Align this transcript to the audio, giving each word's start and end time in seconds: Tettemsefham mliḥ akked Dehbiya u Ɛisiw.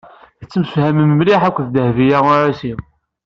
Tettemsefham 0.39 0.99
mliḥ 1.13 1.41
akked 1.49 1.67
Dehbiya 1.69 2.19
u 2.25 2.27
Ɛisiw. 2.43 2.79